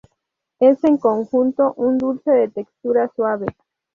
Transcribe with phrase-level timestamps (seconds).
[0.59, 3.45] Es en conjunto un dulce de textura suave.